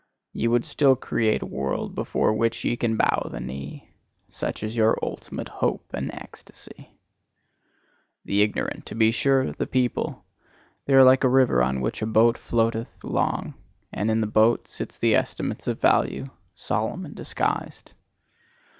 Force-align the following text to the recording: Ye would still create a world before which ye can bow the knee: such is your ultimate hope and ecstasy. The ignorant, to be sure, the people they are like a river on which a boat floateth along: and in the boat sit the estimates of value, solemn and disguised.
Ye 0.33 0.47
would 0.47 0.65
still 0.65 0.95
create 0.95 1.43
a 1.43 1.45
world 1.45 1.93
before 1.93 2.33
which 2.33 2.65
ye 2.65 2.75
can 2.75 2.97
bow 2.97 3.27
the 3.29 3.39
knee: 3.39 3.91
such 4.29 4.63
is 4.63 4.75
your 4.75 4.97
ultimate 4.99 5.47
hope 5.47 5.91
and 5.93 6.11
ecstasy. 6.11 6.89
The 8.25 8.41
ignorant, 8.41 8.87
to 8.87 8.95
be 8.95 9.11
sure, 9.11 9.51
the 9.51 9.67
people 9.67 10.25
they 10.87 10.95
are 10.95 11.03
like 11.03 11.23
a 11.23 11.29
river 11.29 11.61
on 11.61 11.81
which 11.81 12.01
a 12.01 12.07
boat 12.07 12.39
floateth 12.39 13.03
along: 13.03 13.53
and 13.93 14.09
in 14.09 14.21
the 14.21 14.25
boat 14.25 14.67
sit 14.67 14.97
the 14.99 15.13
estimates 15.13 15.67
of 15.67 15.79
value, 15.79 16.31
solemn 16.55 17.05
and 17.05 17.13
disguised. 17.13 17.93